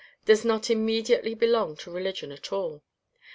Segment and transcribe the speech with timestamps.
[0.25, 2.81] does not immediately belong to religion at all.